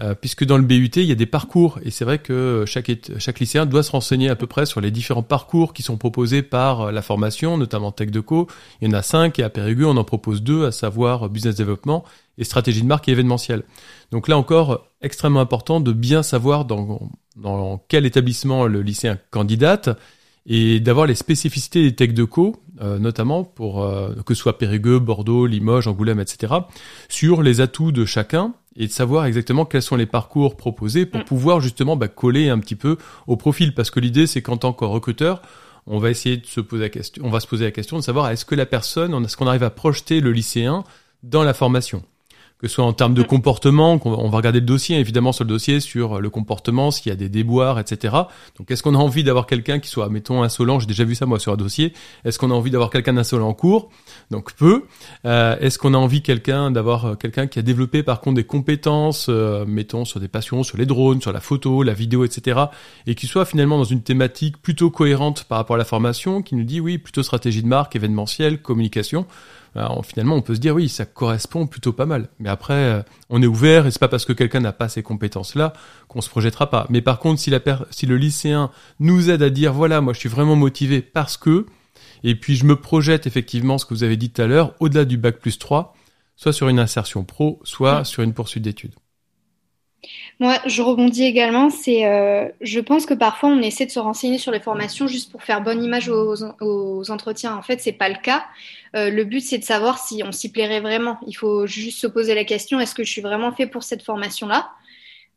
Euh, 0.00 0.14
puisque 0.14 0.44
dans 0.44 0.58
le 0.58 0.62
BUT, 0.62 0.90
il 0.96 1.04
y 1.04 1.12
a 1.12 1.14
des 1.14 1.26
parcours, 1.26 1.78
et 1.82 1.90
c'est 1.90 2.04
vrai 2.04 2.18
que 2.18 2.64
chaque, 2.66 2.90
chaque 3.18 3.40
lycéen 3.40 3.64
doit 3.64 3.82
se 3.82 3.90
renseigner 3.90 4.28
à 4.28 4.36
peu 4.36 4.46
près 4.46 4.66
sur 4.66 4.82
les 4.82 4.90
différents 4.90 5.22
parcours 5.22 5.72
qui 5.72 5.82
sont 5.82 5.96
proposés 5.96 6.42
par 6.42 6.82
euh, 6.82 6.90
la 6.92 7.00
formation, 7.00 7.56
notamment 7.56 7.92
Tech 7.92 8.10
Deco. 8.10 8.46
Il 8.82 8.88
y 8.88 8.90
en 8.90 8.94
a 8.94 9.02
cinq, 9.02 9.38
et 9.38 9.42
à 9.42 9.48
Périgueux, 9.48 9.86
on 9.86 9.96
en 9.96 10.04
propose 10.04 10.42
deux, 10.42 10.66
à 10.66 10.72
savoir 10.72 11.30
Business 11.30 11.56
Development 11.56 12.04
et 12.36 12.44
Stratégie 12.44 12.82
de 12.82 12.86
marque 12.86 13.08
et 13.08 13.12
événementiel. 13.12 13.62
Donc 14.12 14.28
là 14.28 14.36
encore, 14.36 14.86
extrêmement 15.00 15.40
important 15.40 15.80
de 15.80 15.92
bien 15.92 16.22
savoir 16.22 16.66
dans, 16.66 17.10
dans 17.36 17.82
quel 17.88 18.04
établissement 18.04 18.66
le 18.66 18.82
lycéen 18.82 19.18
candidate, 19.30 19.88
et 20.48 20.78
d'avoir 20.78 21.06
les 21.06 21.14
spécificités 21.14 21.82
des 21.82 21.94
tech 21.94 22.12
de 22.12 22.22
co, 22.24 22.56
euh, 22.82 22.98
notamment 22.98 23.44
pour 23.44 23.84
que 24.26 24.34
ce 24.34 24.40
soit 24.40 24.58
Périgueux, 24.58 24.98
Bordeaux, 24.98 25.46
Limoges, 25.46 25.88
Angoulême, 25.88 26.20
etc., 26.20 26.52
sur 27.08 27.42
les 27.42 27.62
atouts 27.62 27.92
de 27.92 28.04
chacun 28.04 28.54
et 28.76 28.86
de 28.86 28.92
savoir 28.92 29.26
exactement 29.26 29.64
quels 29.64 29.82
sont 29.82 29.96
les 29.96 30.06
parcours 30.06 30.56
proposés 30.56 31.06
pour 31.06 31.20
mm. 31.20 31.24
pouvoir 31.24 31.60
justement 31.60 31.96
bah, 31.96 32.08
coller 32.08 32.48
un 32.48 32.58
petit 32.58 32.76
peu 32.76 32.96
au 33.26 33.36
profil. 33.36 33.74
Parce 33.74 33.90
que 33.90 34.00
l'idée, 34.00 34.26
c'est 34.26 34.42
qu'en 34.42 34.56
tant 34.56 34.72
que 34.72 34.84
recruteur, 34.84 35.42
on 35.86 35.98
va 35.98 36.10
essayer 36.10 36.36
de 36.36 36.46
se 36.46 36.60
poser 36.60 36.84
la 36.84 36.88
question, 36.90 37.24
on 37.24 37.30
va 37.30 37.40
se 37.40 37.46
poser 37.46 37.64
la 37.64 37.70
question 37.70 37.96
de 37.96 38.02
savoir 38.02 38.30
est-ce 38.30 38.44
que 38.44 38.54
la 38.54 38.66
personne, 38.66 39.24
est-ce 39.24 39.36
qu'on 39.36 39.46
arrive 39.46 39.62
à 39.62 39.70
projeter 39.70 40.20
le 40.20 40.32
lycéen 40.32 40.84
dans 41.22 41.44
la 41.44 41.54
formation? 41.54 42.02
Que 42.58 42.68
ce 42.68 42.74
soit 42.74 42.84
en 42.84 42.92
termes 42.92 43.14
de 43.14 43.22
comportement, 43.22 44.00
on 44.04 44.28
va 44.28 44.36
regarder 44.36 44.60
le 44.60 44.66
dossier, 44.66 44.98
évidemment 44.98 45.32
sur 45.32 45.44
le 45.44 45.48
dossier, 45.48 45.80
sur 45.80 46.20
le 46.20 46.30
comportement, 46.30 46.90
s'il 46.90 47.10
y 47.10 47.12
a 47.12 47.16
des 47.16 47.28
déboires, 47.28 47.78
etc. 47.78 48.14
Donc 48.58 48.70
est-ce 48.70 48.82
qu'on 48.82 48.94
a 48.94 48.98
envie 48.98 49.24
d'avoir 49.24 49.46
quelqu'un 49.46 49.78
qui 49.78 49.88
soit, 49.88 50.08
mettons, 50.08 50.42
insolent, 50.42 50.80
j'ai 50.80 50.86
déjà 50.86 51.04
vu 51.04 51.14
ça 51.14 51.26
moi 51.26 51.38
sur 51.38 51.52
un 51.52 51.56
dossier, 51.56 51.92
est-ce 52.24 52.38
qu'on 52.38 52.50
a 52.50 52.54
envie 52.54 52.70
d'avoir 52.70 52.90
quelqu'un 52.90 53.12
d'insolent 53.12 53.48
en 53.48 53.54
cours? 53.54 53.90
Donc 54.30 54.54
peu. 54.54 54.84
Euh, 55.24 55.56
est-ce 55.60 55.78
qu'on 55.78 55.94
a 55.94 55.98
envie 55.98 56.22
quelqu'un 56.22 56.70
d'avoir 56.70 57.04
euh, 57.04 57.14
quelqu'un 57.14 57.46
qui 57.46 57.58
a 57.58 57.62
développé 57.62 58.02
par 58.02 58.20
contre 58.20 58.36
des 58.36 58.44
compétences, 58.44 59.26
euh, 59.28 59.64
mettons, 59.66 60.04
sur 60.04 60.18
des 60.20 60.28
passions, 60.28 60.62
sur 60.62 60.78
les 60.78 60.86
drones, 60.86 61.20
sur 61.20 61.32
la 61.32 61.40
photo, 61.40 61.82
la 61.82 61.92
vidéo, 61.92 62.24
etc. 62.24 62.60
Et 63.06 63.14
qui 63.14 63.26
soit 63.26 63.44
finalement 63.44 63.78
dans 63.78 63.84
une 63.84 64.02
thématique 64.02 64.60
plutôt 64.60 64.90
cohérente 64.90 65.44
par 65.44 65.58
rapport 65.58 65.76
à 65.76 65.78
la 65.78 65.84
formation, 65.84 66.42
qui 66.42 66.54
nous 66.54 66.64
dit 66.64 66.80
oui, 66.80 66.98
plutôt 66.98 67.22
stratégie 67.22 67.62
de 67.62 67.68
marque, 67.68 67.96
événementiel, 67.96 68.62
communication? 68.62 69.26
Finalement, 70.04 70.36
on 70.36 70.42
peut 70.42 70.54
se 70.54 70.60
dire 70.60 70.74
oui, 70.74 70.88
ça 70.88 71.04
correspond 71.04 71.66
plutôt 71.66 71.92
pas 71.92 72.06
mal. 72.06 72.28
Mais 72.38 72.48
après, 72.48 72.74
euh, 72.74 73.02
on 73.30 73.42
est 73.42 73.46
ouvert 73.46 73.86
et 73.86 73.90
c'est 73.90 73.98
pas 73.98 74.08
parce 74.08 74.24
que 74.24 74.32
quelqu'un 74.32 74.60
n'a 74.60 74.72
pas 74.72 74.88
ces 74.88 75.02
compétences-là 75.02 75.72
qu'on 76.08 76.20
se 76.20 76.30
projettera 76.30 76.70
pas. 76.70 76.86
Mais 76.88 77.02
par 77.02 77.18
contre, 77.18 77.40
si, 77.40 77.50
la 77.50 77.60
si 77.90 78.06
le 78.06 78.16
lycéen 78.16 78.70
nous 79.00 79.30
aide 79.30 79.42
à 79.42 79.50
dire 79.50 79.72
voilà, 79.72 80.00
moi 80.00 80.12
je 80.12 80.18
suis 80.18 80.28
vraiment 80.28 80.56
motivé 80.56 81.02
parce 81.02 81.36
que, 81.36 81.66
et 82.24 82.34
puis 82.34 82.56
je 82.56 82.64
me 82.64 82.76
projette 82.76 83.26
effectivement 83.26 83.78
ce 83.78 83.86
que 83.86 83.94
vous 83.94 84.04
avez 84.04 84.16
dit 84.16 84.30
tout 84.30 84.42
à 84.42 84.46
l'heure, 84.46 84.74
au-delà 84.80 85.04
du 85.04 85.16
bac 85.16 85.38
plus 85.38 85.58
3, 85.58 85.94
soit 86.36 86.52
sur 86.52 86.68
une 86.68 86.78
insertion 86.78 87.24
pro, 87.24 87.60
soit 87.64 88.04
sur 88.04 88.22
une 88.22 88.32
poursuite 88.32 88.64
d'études. 88.64 88.94
Moi, 90.38 90.58
je 90.66 90.82
rebondis 90.82 91.24
également. 91.24 91.70
C'est, 91.70 92.06
euh, 92.06 92.48
je 92.60 92.80
pense 92.80 93.06
que 93.06 93.14
parfois 93.14 93.48
on 93.48 93.60
essaie 93.60 93.86
de 93.86 93.90
se 93.90 93.98
renseigner 93.98 94.38
sur 94.38 94.52
les 94.52 94.60
formations 94.60 95.06
juste 95.06 95.32
pour 95.32 95.42
faire 95.42 95.62
bonne 95.62 95.82
image 95.82 96.08
aux, 96.08 97.10
entretiens. 97.10 97.56
En 97.56 97.62
fait, 97.62 97.80
c'est 97.80 97.92
pas 97.92 98.08
le 98.08 98.16
cas. 98.22 98.44
Euh, 98.94 99.10
le 99.10 99.24
but, 99.24 99.40
c'est 99.40 99.58
de 99.58 99.64
savoir 99.64 99.98
si 99.98 100.22
on 100.24 100.32
s'y 100.32 100.52
plairait 100.52 100.80
vraiment. 100.80 101.18
Il 101.26 101.34
faut 101.34 101.66
juste 101.66 101.98
se 101.98 102.06
poser 102.06 102.34
la 102.34 102.44
question 102.44 102.80
est-ce 102.80 102.94
que 102.94 103.04
je 103.04 103.10
suis 103.10 103.22
vraiment 103.22 103.52
fait 103.52 103.66
pour 103.66 103.82
cette 103.82 104.02
formation-là? 104.02 104.70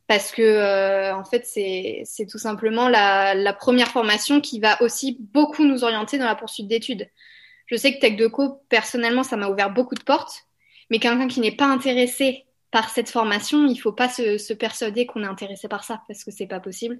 Parce 0.08 0.32
que, 0.32 0.42
euh, 0.42 1.16
en 1.16 1.24
fait, 1.24 1.46
c'est, 1.46 2.26
tout 2.30 2.40
simplement 2.40 2.90
la, 2.90 3.36
la 3.36 3.54
première 3.54 3.90
formation 3.90 4.42
qui 4.42 4.60
va 4.60 4.82
aussi 4.82 5.18
beaucoup 5.20 5.64
nous 5.64 5.84
orienter 5.84 6.18
dans 6.18 6.26
la 6.26 6.36
poursuite 6.36 6.68
d'études. 6.68 7.10
Je 7.68 7.76
sais 7.76 7.94
que 7.94 8.00
Tech 8.00 8.16
Deco, 8.16 8.62
personnellement, 8.70 9.24
ça 9.24 9.38
m'a 9.38 9.48
ouvert 9.48 9.70
beaucoup 9.70 9.96
de 9.96 10.04
portes. 10.04 10.46
Mais 10.90 10.98
quelqu'un 10.98 11.28
qui 11.28 11.40
n'est 11.40 11.56
pas 11.56 11.68
intéressé 11.68 12.46
par 12.72 12.90
cette 12.90 13.10
formation, 13.10 13.66
il 13.68 13.78
faut 13.78 13.92
pas 13.92 14.10
se, 14.10 14.54
persuader 14.54 15.06
qu'on 15.06 15.24
est 15.24 15.28
intéressé 15.28 15.68
par 15.68 15.84
ça 15.84 16.04
parce 16.08 16.24
que 16.24 16.32
c'est 16.32 16.48
pas 16.48 16.60
possible. 16.60 17.00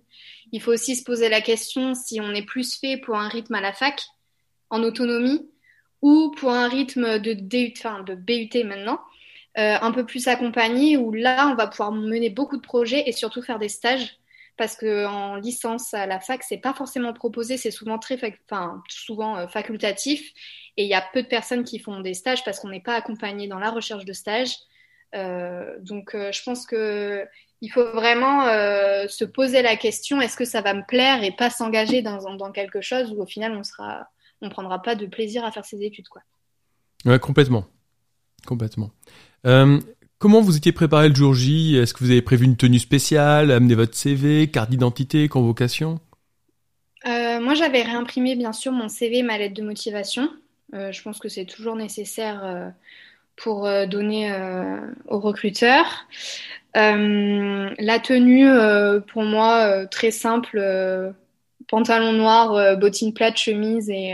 Il 0.52 0.62
faut 0.62 0.72
aussi 0.72 0.96
se 0.96 1.04
poser 1.04 1.30
la 1.30 1.42
question 1.42 1.94
si 1.94 2.20
on 2.20 2.34
est 2.34 2.46
plus 2.46 2.80
fait 2.80 2.98
pour 2.98 3.16
un 3.16 3.28
rythme 3.28 3.56
à 3.56 3.62
la 3.62 3.74
fac 3.74 4.02
en 4.72 4.82
autonomie 4.82 5.48
ou 6.02 6.32
pour 6.38 6.52
un 6.52 6.68
rythme 6.68 7.20
de 7.20 7.34
DUT, 7.34 7.74
de 8.06 8.16
BUT 8.16 8.64
maintenant, 8.64 9.00
euh, 9.58 9.78
un 9.82 9.92
peu 9.92 10.06
plus 10.06 10.28
accompagné 10.28 10.98
où 10.98 11.12
là 11.12 11.50
on 11.52 11.56
va 11.56 11.68
pouvoir 11.68 11.92
mener 11.92 12.30
beaucoup 12.30 12.58
de 12.58 12.62
projets 12.62 13.04
et 13.08 13.12
surtout 13.12 13.42
faire 13.42 13.60
des 13.60 13.70
stages 13.70 14.18
parce 14.58 14.76
que 14.76 15.06
en 15.06 15.36
licence 15.36 15.94
à 15.94 16.06
la 16.06 16.20
fac 16.20 16.44
c'est 16.44 16.58
pas 16.58 16.74
forcément 16.74 17.14
proposé, 17.14 17.58
c'est 17.58 17.72
souvent 17.72 18.00
très, 18.00 18.20
souvent 18.88 19.38
euh, 19.38 19.48
facultatif 19.48 20.32
et 20.78 20.84
il 20.84 20.90
y 20.90 20.94
a 20.94 21.04
peu 21.14 21.22
de 21.22 21.28
personnes 21.28 21.64
qui 21.64 21.78
font 21.78 22.00
des 22.00 22.14
stages 22.14 22.44
parce 22.44 22.60
qu'on 22.60 22.70
n'est 22.70 22.82
pas 22.82 22.96
accompagné 22.96 23.48
dans 23.48 23.60
la 23.60 23.70
recherche 23.70 24.06
de 24.06 24.14
stages. 24.14 24.56
Euh, 25.16 25.78
donc, 25.80 26.16
euh, 26.16 26.32
je 26.32 26.44
pense 26.44 26.66
que 26.66 27.26
Il 27.62 27.70
faut 27.70 27.92
vraiment 27.92 28.46
se 29.10 29.26
poser 29.26 29.62
la 29.62 29.76
question 29.76 30.22
est-ce 30.22 30.38
que 30.38 30.46
ça 30.46 30.62
va 30.62 30.74
me 30.74 30.86
plaire 30.88 31.24
et 31.24 31.32
pas 31.32 31.50
s'engager 31.50 32.02
dans, 32.02 32.36
dans 32.36 32.52
quelque 32.54 32.80
chose 32.80 33.12
où 33.12 33.22
au 33.22 33.26
final 33.26 33.52
on 33.52 33.64
sera, 33.64 34.08
on 34.42 34.50
prendra 34.50 34.82
pas 34.82 34.96
de 34.96 35.06
plaisir 35.06 35.44
à 35.44 35.52
faire 35.52 35.66
ses 35.66 35.84
études, 35.84 36.08
quoi. 36.08 36.22
Ouais, 37.04 37.20
complètement, 37.20 37.66
complètement. 38.46 38.92
Comment 40.20 40.42
vous 40.42 40.58
étiez 40.58 40.74
préparé 40.74 41.08
le 41.08 41.16
jour 41.16 41.34
J? 41.34 41.78
Est-ce 41.78 41.94
que 41.94 42.04
vous 42.04 42.12
avez 42.12 42.22
prévu 42.22 42.44
une 42.44 42.58
tenue 42.58 42.80
spéciale, 42.80 43.52
amener 43.52 43.74
votre 43.74 43.96
CV, 43.96 44.52
carte 44.52 44.70
d'identité, 44.70 45.30
convocation? 45.30 46.02
Euh, 47.06 47.40
Moi, 47.40 47.54
j'avais 47.54 47.84
réimprimé 47.84 48.36
bien 48.36 48.52
sûr 48.52 48.74
mon 48.74 48.90
CV, 48.90 49.24
ma 49.24 49.38
lettre 49.38 49.54
de 49.54 49.64
motivation. 49.64 50.30
Euh, 50.74 50.92
je 50.92 51.02
pense 51.02 51.20
que 51.20 51.30
c'est 51.30 51.46
toujours 51.46 51.78
nécessaire 51.78 52.44
euh, 52.44 52.70
pour 53.42 53.70
donner 53.88 54.34
aux 55.08 55.20
recruteurs. 55.20 56.08
la 56.76 58.00
tenue, 58.00 58.48
pour 59.08 59.24
moi, 59.24 59.86
très 59.88 60.12
simple 60.12 61.14
pantalon 61.68 62.14
noir, 62.14 62.78
bottines 62.78 63.14
plates, 63.14 63.38
chemise 63.38 63.90
et 63.90 64.14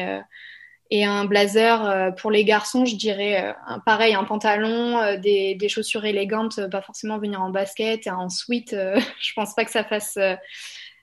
et 0.91 1.03
un 1.03 1.25
blazer 1.25 1.85
euh, 1.85 2.11
pour 2.11 2.31
les 2.31 2.45
garçons, 2.45 2.85
je 2.85 2.95
dirais 2.95 3.43
euh, 3.43 3.53
un, 3.65 3.79
pareil, 3.79 4.13
un 4.13 4.23
pantalon, 4.23 4.99
euh, 4.99 5.17
des, 5.17 5.55
des, 5.55 5.69
chaussures 5.69 6.05
élégantes, 6.05 6.69
pas 6.69 6.81
forcément 6.81 7.17
venir 7.17 7.41
en 7.41 7.49
basket, 7.49 8.07
en 8.07 8.29
sweat. 8.29 8.71
je 9.19 9.33
pense 9.35 9.55
pas 9.55 9.65
que 9.65 9.71
ça 9.71 9.83
fasse 9.83 10.17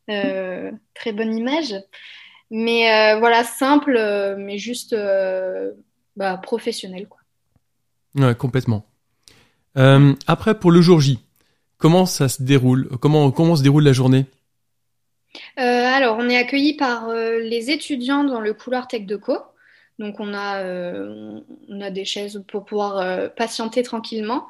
très 0.06 1.12
bonne 1.12 1.36
image. 1.36 1.74
Mais 2.50 3.18
voilà, 3.18 3.44
simple, 3.44 3.98
mais 4.36 4.58
juste 4.58 4.94
bah, 6.16 6.36
professionnel. 6.36 7.08
Quoi. 7.08 7.21
Ouais, 8.14 8.34
complètement. 8.34 8.84
après, 9.74 10.58
pour 10.58 10.70
le 10.70 10.80
jour 10.80 11.00
J, 11.00 11.18
comment 11.78 12.06
ça 12.06 12.28
se 12.28 12.42
déroule? 12.42 12.88
Comment, 13.00 13.56
se 13.56 13.62
déroule 13.62 13.84
la 13.84 13.92
journée? 13.92 14.26
Alors, 15.56 16.16
on 16.18 16.28
est 16.28 16.36
accueilli 16.36 16.74
par 16.74 17.08
les 17.08 17.70
étudiants 17.70 18.24
dans 18.24 18.40
le 18.40 18.52
couloir 18.52 18.86
Tech 18.86 19.06
de 19.06 19.16
Co. 19.16 19.38
Donc 19.98 20.20
on 20.20 20.34
a, 20.34 20.62
euh, 20.62 21.40
on 21.68 21.80
a 21.80 21.90
des 21.90 22.04
chaises 22.04 22.42
pour 22.48 22.64
pouvoir 22.64 22.98
euh, 22.98 23.28
patienter 23.28 23.82
tranquillement. 23.82 24.46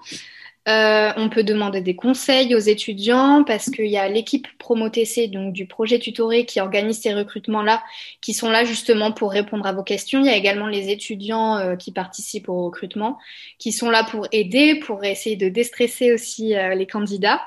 Euh, 0.69 1.13
on 1.17 1.29
peut 1.29 1.43
demander 1.43 1.81
des 1.81 1.97
conseils 1.97 2.55
aux 2.55 2.61
étudiants 2.61 3.43
parce 3.45 3.69
qu'il 3.69 3.89
y 3.89 3.97
a 3.97 4.09
l'équipe 4.09 4.47
PromoTC, 4.59 5.29
donc 5.29 5.53
du 5.53 5.67
projet 5.67 5.99
tutoré, 5.99 6.47
qui 6.47 6.61
organise 6.61 7.01
ces 7.01 7.13
recrutements-là, 7.13 7.83
qui 8.21 8.33
sont 8.33 8.51
là 8.51 8.65
justement 8.65 9.11
pour 9.11 9.33
répondre 9.33 9.67
à 9.67 9.73
vos 9.73 9.83
questions. 9.83 10.21
Il 10.21 10.27
y 10.27 10.31
a 10.31 10.37
également 10.37 10.69
les 10.69 10.91
étudiants 10.91 11.77
qui 11.77 11.91
participent 11.91 12.49
au 12.49 12.65
recrutement, 12.65 13.19
qui 13.59 13.73
sont 13.73 13.91
là 13.91 14.05
pour 14.05 14.29
aider, 14.31 14.77
pour 14.77 15.05
essayer 15.05 15.37
de 15.37 15.49
déstresser 15.49 16.13
aussi 16.13 16.55
les 16.77 16.87
candidats. 16.87 17.43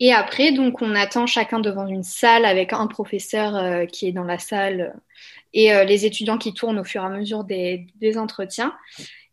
Et 0.00 0.12
après, 0.12 0.50
donc, 0.50 0.82
on 0.82 0.96
attend 0.96 1.26
chacun 1.26 1.60
devant 1.60 1.86
une 1.86 2.02
salle 2.02 2.44
avec 2.44 2.72
un 2.72 2.88
professeur 2.88 3.86
qui 3.86 4.08
est 4.08 4.12
dans 4.12 4.24
la 4.24 4.40
salle 4.40 4.92
et 5.54 5.72
euh, 5.72 5.84
les 5.84 6.04
étudiants 6.04 6.36
qui 6.36 6.52
tournent 6.52 6.78
au 6.78 6.84
fur 6.84 7.02
et 7.02 7.06
à 7.06 7.08
mesure 7.08 7.44
des, 7.44 7.86
entretiens. 8.16 8.74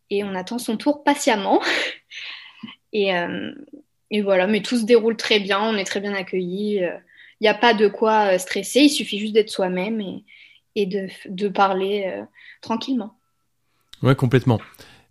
Et 0.09 0.23
on 0.23 0.35
attend 0.35 0.59
son 0.59 0.77
tour 0.77 1.03
patiemment. 1.03 1.61
Euh, 2.95 3.51
et, 4.09 4.21
voilà, 4.21 4.47
mais 4.47 4.61
tout 4.61 4.77
se 4.77 4.85
déroule 4.85 5.15
très 5.15 5.39
bien, 5.39 5.61
on 5.61 5.75
est 5.75 5.83
très 5.83 5.99
bien 5.99 6.13
accueillis. 6.13 6.75
Il 6.75 7.43
n'y 7.43 7.47
a 7.47 7.53
pas 7.53 7.73
de 7.73 7.87
quoi 7.87 8.33
euh, 8.33 8.37
stresser, 8.37 8.81
il 8.81 8.89
suffit 8.89 9.19
juste 9.19 9.33
d'être 9.33 9.49
soi-même 9.49 10.01
et, 10.75 10.85
de, 10.85 11.47
parler 11.47 12.21
tranquillement. 12.61 13.15
Ouais, 14.03 14.15
complètement. 14.15 14.59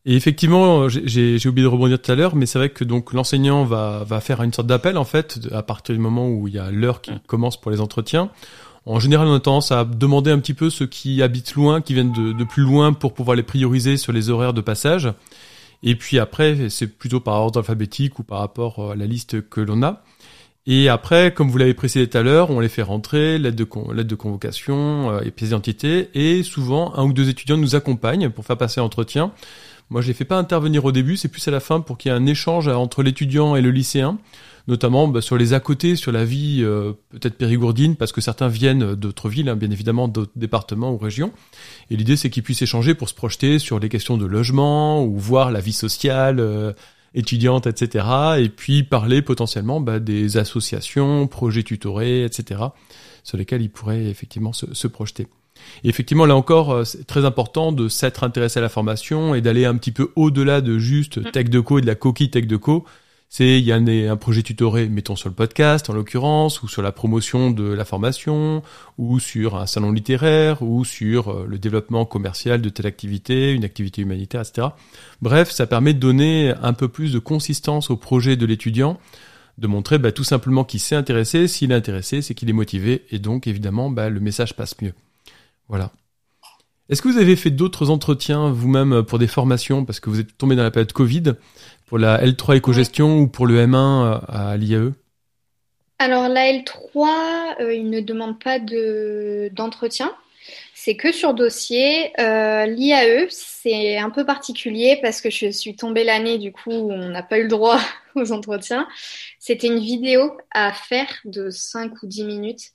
Et 0.07 0.17
effectivement, 0.17 0.89
j'ai 0.89 1.47
oublié 1.47 1.65
de 1.65 1.71
rebondir 1.71 2.01
tout 2.01 2.11
à 2.11 2.15
l'heure, 2.15 2.35
mais 2.35 2.47
c'est 2.47 2.59
vrai 2.59 2.71
que 2.71 2.85
donc 2.85 3.13
l'enseignant 3.13 3.65
va, 3.65 4.03
va 4.05 4.21
faire 4.21 4.43
une 4.43 4.53
sorte 4.53 4.67
d'appel 4.67 4.97
en 4.97 5.05
fait 5.05 5.39
à 5.53 5.63
partir 5.63 5.95
du 5.95 6.01
moment 6.01 6.29
où 6.29 6.49
il 6.49 6.55
y 6.55 6.59
a 6.59 6.71
l'heure 6.71 7.03
qui 7.03 7.13
commence 7.27 7.61
pour 7.61 7.71
les 7.71 7.83
entretiens. 7.83 8.31
En 8.87 8.99
général, 8.99 9.29
on 9.29 9.35
a 9.35 9.41
tendance 9.41 9.73
à 9.73 9.85
demander 9.85 10.31
un 10.31 10.39
petit 10.39 10.55
peu 10.55 10.71
ceux 10.71 10.87
qui 10.87 11.23
habitent 11.23 11.55
loin, 11.55 11.81
qui 11.81 11.95
viennent 11.95 12.13
de, 12.13 12.45
plus 12.45 12.63
loin 12.63 12.93
pour 12.93 13.13
pouvoir 13.13 13.37
les 13.37 13.43
prioriser 13.43 13.97
sur 13.97 14.13
les 14.13 14.31
horaires 14.31 14.55
de 14.55 14.63
passage. 14.63 15.13
Et 15.83 15.95
puis 15.95 16.19
après, 16.19 16.69
c'est 16.69 16.87
plutôt 16.87 17.21
par 17.21 17.35
ordre 17.35 17.59
alphabétique 17.61 18.19
ou 18.19 18.23
par 18.23 18.41
rapport 18.41 18.93
à 18.93 18.95
la 18.97 19.07
liste 19.07 19.49
que 19.49 19.61
l'on 19.61 19.83
a. 19.83 20.03
Et 20.67 20.89
après, 20.89 21.33
comme 21.33 21.51
vous 21.51 21.57
l'avez 21.59 21.75
précisé 21.75 22.07
tout 22.07 22.19
à 22.19 22.23
l'heure, 22.23 22.51
on 22.51 22.61
les 22.61 22.69
fait 22.69 22.83
rentrer, 22.83 23.39
lettre 23.39 23.57
de, 23.57 24.15
convocation 24.15 25.11
euh, 25.11 25.21
et 25.23 25.31
pièce 25.31 25.51
d'identité. 25.51 26.11
Et 26.15 26.43
souvent, 26.43 26.95
un 26.97 27.05
ou 27.05 27.13
deux 27.13 27.31
étudiants 27.31 27.57
nous 27.57 27.75
accompagnent 27.75 28.29
pour 28.29 28.45
faire 28.45 28.59
passer 28.59 28.81
l'entretien. 28.81 29.33
Moi, 29.91 30.01
je 30.01 30.09
les 30.09 30.15
fais 30.15 30.25
pas 30.25 30.39
intervenir 30.39 30.85
au 30.85 30.93
début, 30.93 31.17
c'est 31.17 31.29
plus 31.29 31.47
à 31.49 31.51
la 31.51 31.61
fin 31.61 31.81
pour 31.81 31.99
qu'il 31.99 32.11
y 32.11 32.15
ait 32.15 32.17
un 32.17 32.27
échange 32.27 32.69
entre 32.69 33.03
l'étudiant 33.03 33.57
et 33.57 33.61
le 33.61 33.71
lycéen 33.71 34.19
notamment 34.69 35.09
bah, 35.09 35.21
sur 35.21 35.37
les 35.37 35.53
à 35.53 35.61
côté, 35.61 35.97
sur 35.97 36.13
la 36.13 36.25
vie 36.25 36.61
euh, 36.63 36.93
peut-être 37.11 37.37
périgourdine, 37.37 37.97
parce 37.97 38.13
que 38.13 38.21
certains 38.21 38.49
viennent 38.49 38.95
d'autres 38.95 39.29
villes, 39.29 39.49
hein, 39.49 39.57
bien 39.57 39.71
évidemment 39.71 40.09
d'autres 40.09 40.33
départements 40.37 40.93
ou 40.93 40.99
régions. 40.99 41.33
Et 41.91 41.97
l'idée, 41.97 42.17
c'est 42.17 42.31
qu'ils 42.31 42.43
puissent 42.43 42.63
échanger 42.63 42.95
pour 42.95 43.09
se 43.09 43.15
projeter 43.15 43.59
sur 43.59 43.79
les 43.79 43.89
questions 43.89 44.17
de 44.17 44.27
logement 44.27 45.05
ou 45.05 45.19
voir 45.19 45.51
la 45.51 45.61
vie 45.61 45.73
sociale 45.73 46.41
euh, 46.41 46.73
étudiante, 47.15 47.67
etc. 47.67 48.07
Et 48.39 48.49
puis 48.49 48.85
parler 48.85 49.23
potentiellement 49.23 49.81
bah, 49.81 49.99
des 49.99 50.37
associations, 50.37 51.27
projets 51.27 51.65
tutorés, 51.65 52.25
etc. 52.25 52.61
sur 53.25 53.37
lesquels 53.39 53.63
ils 53.63 53.71
pourraient 53.71 54.07
effectivement 54.07 54.53
se 54.53 54.87
projeter. 54.87 55.27
Et 55.85 55.89
effectivement, 55.89 56.27
là 56.27 56.37
encore, 56.37 56.73
euh, 56.73 56.85
c'est 56.85 57.07
très 57.07 57.25
important 57.25 57.73
de 57.73 57.89
s'être 57.89 58.25
intéressé 58.25 58.59
à 58.59 58.63
la 58.63 58.69
formation 58.69 59.35
et 59.35 59.41
d'aller 59.41 59.65
un 59.65 59.77
petit 59.77 59.93
peu 59.93 60.11
au-delà 60.17 60.61
de 60.61 60.79
juste 60.79 61.19
mm. 61.19 61.31
Tech 61.31 61.51
de 61.51 61.61
Co 61.61 61.79
et 61.79 61.83
de 61.83 61.87
la 61.87 61.95
coquille 61.95 62.31
Tech 62.31 62.47
de 62.47 62.57
Co 62.57 62.85
c'est 63.33 63.61
il 63.61 63.65
y 63.65 63.71
a 63.71 63.77
un, 63.77 64.17
projet 64.17 64.43
tutoré, 64.43 64.89
mettons 64.89 65.15
sur 65.15 65.29
le 65.29 65.37
podcast 65.37 65.89
en 65.89 65.93
l'occurrence, 65.93 66.65
ou 66.65 66.69
sur 66.69 66.83
la 66.83 66.91
promotion 66.91 67.53
de 67.53 67.63
la 67.63 67.85
formation, 67.85 68.61
ou 68.99 69.21
sur 69.21 69.55
un 69.55 69.67
salon 69.67 69.93
littéraire, 69.93 70.63
ou 70.63 70.85
sur 70.85 71.29
euh, 71.29 71.47
le 71.49 71.57
développement 71.57 72.05
commercial 72.05 72.61
de 72.61 72.69
telle 72.69 72.87
activité, 72.87 73.53
une 73.53 73.65
activité 73.65 74.03
humanitaire, 74.03 74.41
etc. 74.41 74.71
Bref, 75.23 75.53
ça 75.53 75.69
permet 75.69 75.95
de 75.95 76.01
donner 76.01 76.53
un 76.61 76.73
peu 76.73 76.89
plus 76.89 77.13
de 77.13 77.21
consistance 77.21 77.89
au 77.91 77.97
projet 77.97 78.37
de 78.37 78.47
l'étudiant, 78.47 78.99
de 79.59 79.69
montrer 79.69 79.99
bah, 79.99 80.11
tout 80.11 80.25
simplement 80.25 80.65
qu'il 80.65 80.81
s'est 80.81 80.97
intéressé. 80.97 81.47
S'il 81.47 81.71
est 81.71 81.77
intéressé, 81.77 82.23
c'est 82.23 82.35
qu'il 82.35 82.51
est 82.51 82.53
motivé, 82.53 83.05
et 83.13 83.21
donc 83.21 83.47
évidemment, 83.47 83.91
bah, 83.91 84.11
le 84.11 84.19
message 84.19 84.57
passe 84.57 84.75
mieux. 84.83 84.95
Voilà. 85.71 85.93
Est-ce 86.89 87.01
que 87.01 87.09
vous 87.09 87.19
avez 87.19 87.37
fait 87.37 87.51
d'autres 87.51 87.89
entretiens 87.89 88.51
vous-même 88.51 89.05
pour 89.05 89.21
des 89.21 89.29
formations? 89.29 89.85
Parce 89.85 90.01
que 90.01 90.11
vous 90.11 90.19
êtes 90.19 90.37
tombé 90.37 90.57
dans 90.57 90.65
la 90.65 90.73
période 90.73 90.93
Covid 90.93 91.35
pour 91.87 91.99
la 91.99 92.21
L3 92.25 92.57
éco-gestion 92.57 93.19
ou 93.21 93.29
pour 93.29 93.47
le 93.47 93.65
M1 93.65 93.77
euh, 93.77 94.19
à 94.27 94.57
l'IAE 94.57 94.93
Alors 96.01 96.29
la 96.29 96.53
L3, 96.53 97.61
euh, 97.61 97.73
il 97.73 97.89
ne 97.91 98.01
demande 98.01 98.43
pas 98.43 98.59
d'entretien. 98.59 100.13
c'est 100.75 100.97
que 100.97 101.13
sur 101.13 101.33
dossier. 101.33 102.11
Euh, 102.21 102.67
L'IAE, 102.67 103.29
c'est 103.29 103.97
un 103.99 104.11
peu 104.11 104.27
particulier 104.27 104.99
parce 105.01 105.21
que 105.21 105.31
je 105.31 105.53
suis 105.53 105.77
tombée 105.77 106.03
l'année, 106.03 106.39
du 106.39 106.51
coup, 106.51 106.73
où 106.73 106.93
on 106.93 107.11
n'a 107.11 107.23
pas 107.23 107.39
eu 107.39 107.43
le 107.43 107.49
droit 107.49 107.79
aux 108.17 108.33
entretiens. 108.33 108.89
C'était 109.39 109.69
une 109.69 109.79
vidéo 109.79 110.37
à 110.51 110.73
faire 110.73 111.21
de 111.25 111.51
5 111.51 112.03
ou 112.03 112.09
10 112.09 112.25
minutes. 112.25 112.73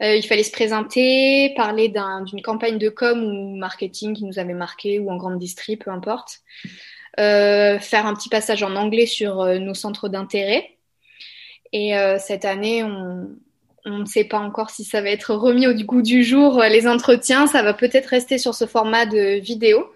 Il 0.00 0.22
fallait 0.26 0.42
se 0.42 0.50
présenter, 0.50 1.54
parler 1.56 1.88
d'une 1.88 2.42
campagne 2.42 2.78
de 2.78 2.88
com 2.88 3.22
ou 3.22 3.56
marketing 3.56 4.14
qui 4.14 4.24
nous 4.24 4.38
avait 4.38 4.54
marqué 4.54 4.98
ou 4.98 5.10
en 5.10 5.16
grande 5.16 5.38
distri, 5.38 5.76
peu 5.76 5.90
importe. 5.90 6.40
Euh, 7.20 7.78
faire 7.78 8.06
un 8.06 8.14
petit 8.14 8.28
passage 8.28 8.64
en 8.64 8.74
anglais 8.74 9.06
sur 9.06 9.40
euh, 9.40 9.58
nos 9.58 9.74
centres 9.74 10.08
d'intérêt. 10.08 10.76
Et 11.72 11.96
euh, 11.96 12.18
cette 12.18 12.44
année, 12.44 12.82
on, 12.82 13.36
ne 13.86 14.04
sait 14.04 14.24
pas 14.24 14.38
encore 14.38 14.70
si 14.70 14.82
ça 14.84 15.00
va 15.00 15.10
être 15.10 15.34
remis 15.34 15.66
au 15.68 15.74
goût 15.74 16.02
du 16.02 16.24
jour, 16.24 16.60
les 16.62 16.88
entretiens. 16.88 17.46
Ça 17.46 17.62
va 17.62 17.74
peut-être 17.74 18.06
rester 18.06 18.38
sur 18.38 18.54
ce 18.54 18.66
format 18.66 19.06
de 19.06 19.38
vidéo. 19.38 19.92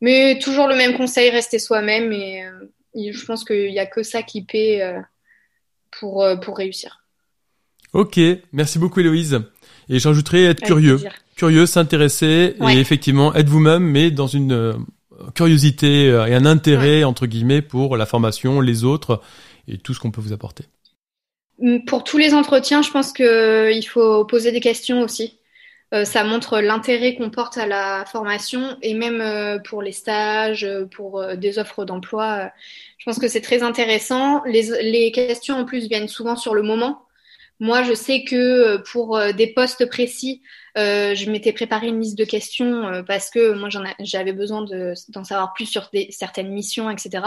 Mais 0.00 0.38
toujours 0.40 0.66
le 0.66 0.74
même 0.74 0.96
conseil, 0.96 1.30
rester 1.30 1.58
soi-même. 1.58 2.12
Et 2.12 2.42
je 2.94 3.24
pense 3.24 3.44
qu'il 3.44 3.70
n'y 3.70 3.78
a 3.78 3.86
que 3.86 4.02
ça 4.02 4.22
qui 4.22 4.42
paie 4.42 4.82
pour 6.00 6.24
réussir. 6.56 7.01
Ok, 7.92 8.18
merci 8.52 8.78
beaucoup 8.78 9.00
Héloïse. 9.00 9.40
Et 9.88 9.98
j'ajouterai 9.98 10.44
être 10.44 10.62
curieux. 10.62 10.98
Curieux, 11.36 11.66
s'intéresser 11.66 12.54
et 12.60 12.78
effectivement 12.78 13.34
être 13.34 13.48
vous-même, 13.48 13.82
mais 13.82 14.10
dans 14.10 14.26
une 14.26 14.84
curiosité 15.34 16.08
euh, 16.08 16.26
et 16.26 16.34
un 16.34 16.46
intérêt 16.46 17.04
entre 17.04 17.26
guillemets 17.26 17.62
pour 17.62 17.96
la 17.96 18.06
formation, 18.06 18.60
les 18.60 18.84
autres 18.84 19.20
et 19.68 19.78
tout 19.78 19.94
ce 19.94 20.00
qu'on 20.00 20.10
peut 20.10 20.20
vous 20.20 20.32
apporter. 20.32 20.64
Mm, 21.58 21.84
pour 21.84 22.04
tous 22.04 22.18
les 22.18 22.34
entretiens, 22.34 22.82
je 22.82 22.90
pense 22.90 23.12
qu'il 23.12 23.24
euh, 23.24 23.82
faut 23.82 24.24
poser 24.24 24.52
des 24.52 24.60
questions 24.60 25.00
aussi. 25.00 25.38
Euh, 25.94 26.04
ça 26.04 26.24
montre 26.24 26.60
l'intérêt 26.60 27.14
qu'on 27.14 27.30
porte 27.30 27.58
à 27.58 27.66
la 27.66 28.04
formation 28.06 28.76
et 28.80 28.94
même 28.94 29.60
pour 29.62 29.82
les 29.82 29.92
stages, 29.92 30.66
pour 30.94 31.22
des 31.36 31.58
offres 31.58 31.84
d'emploi. 31.84 32.50
je 32.96 33.04
pense 33.04 33.18
que 33.18 33.28
c'est 33.28 33.42
très 33.42 33.62
intéressant. 33.62 34.42
Les, 34.44 34.62
les, 34.82 35.12
questions 35.12 35.56
en 35.56 35.64
plus 35.66 35.88
viennent 35.88 36.08
souvent 36.08 36.36
sur 36.36 36.54
le 36.54 36.62
moment. 36.62 37.02
Moi, 37.62 37.82
je 37.84 37.94
sais 37.94 38.24
que 38.24 38.76
pour 38.90 39.18
des 39.34 39.46
postes 39.46 39.88
précis, 39.88 40.42
euh, 40.78 41.14
je 41.14 41.30
m'étais 41.30 41.52
préparé 41.52 41.88
une 41.88 42.00
liste 42.00 42.16
de 42.16 42.24
questions 42.24 42.86
euh, 42.88 43.02
parce 43.02 43.28
que 43.28 43.52
moi 43.52 43.68
j'avais 44.00 44.32
besoin 44.32 44.64
d'en 45.08 45.24
savoir 45.24 45.52
plus 45.52 45.66
sur 45.66 45.90
certaines 46.10 46.50
missions, 46.50 46.88
etc. 46.88 47.24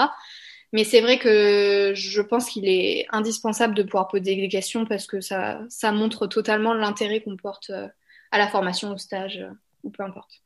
Mais 0.74 0.84
c'est 0.84 1.01
vrai 1.01 1.20
que 1.20 1.94
je 1.96 2.22
pense 2.22 2.50
qu'il 2.50 2.68
est 2.68 3.06
indispensable 3.12 3.75
de 3.75 3.84
pouvoir 3.84 4.08
poser 4.08 4.36
des 4.36 4.50
questions 4.50 4.86
parce 4.86 5.06
que 5.06 5.22
ça, 5.22 5.62
ça 5.70 5.92
montre 5.92 6.27
totalement 6.27 6.74
l'intérêt 6.74 7.22
qu'on 7.22 7.38
porte 7.38 7.70
euh, 7.70 7.88
à 8.32 8.39
la 8.39 8.48
formation, 8.48 8.92
au 8.92 8.98
stage 8.98 9.38
euh, 9.38 9.54
ou 9.84 9.92
peu 9.92 10.04
importe. 10.04 10.42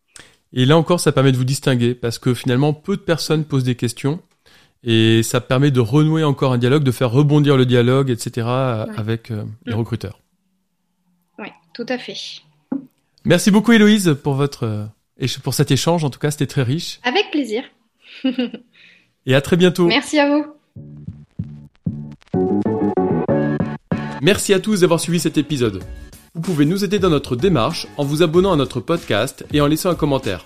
Et 0.52 0.66
là 0.66 0.78
encore, 0.78 1.00
ça 1.00 1.12
permet 1.12 1.32
de 1.32 1.38
vous 1.38 1.46
distinguer 1.46 1.96
parce 1.96 2.20
que 2.20 2.34
finalement, 2.34 2.74
peu 2.74 2.98
de 2.98 3.02
personnes 3.02 3.46
posent 3.46 3.64
des 3.64 3.76
questions 3.76 4.22
et 4.84 5.24
ça 5.24 5.42
permet 5.42 5.72
de 5.72 5.80
renouer 5.80 6.24
encore 6.24 6.54
un 6.54 6.58
dialogue, 6.58 6.84
de 6.84 6.92
faire 6.92 7.12
rebondir 7.12 7.58
le 7.58 7.66
dialogue, 7.66 8.10
etc. 8.10 8.48
avec 8.48 9.30
les 9.30 9.74
mm. 9.74 9.78
recruteurs. 9.78 10.20
Oui, 11.38 11.48
tout 11.74 11.86
à 11.90 11.98
fait. 11.98 12.16
Merci 13.26 13.52
beaucoup 13.52 13.72
Héloïse 13.72 14.16
pour 14.24 14.34
votre 14.34 14.90
pour 15.44 15.54
cet 15.54 15.72
échange. 15.72 16.04
En 16.04 16.10
tout 16.10 16.20
cas, 16.20 16.32
c'était 16.32 16.48
très 16.48 16.64
riche. 16.64 17.00
Avec 17.04 17.30
plaisir. 17.32 17.64
Et 19.26 19.36
à 19.36 19.42
très 19.42 19.58
bientôt. 19.58 19.88
Merci 19.88 20.20
à 20.20 20.30
vous. 20.30 20.46
Merci 24.22 24.54
à 24.54 24.60
tous 24.60 24.82
d'avoir 24.82 25.00
suivi 25.00 25.20
cet 25.20 25.38
épisode. 25.38 25.84
Vous 26.36 26.42
pouvez 26.42 26.66
nous 26.66 26.84
aider 26.84 27.00
dans 27.00 27.10
notre 27.10 27.36
démarche 27.36 27.88
en 27.98 28.04
vous 28.04 28.22
abonnant 28.22 28.52
à 28.52 28.56
notre 28.56 28.80
podcast 28.80 29.46
et 29.54 29.62
en 29.62 29.68
laissant 29.68 29.90
un 29.90 29.96
commentaire. 29.96 30.46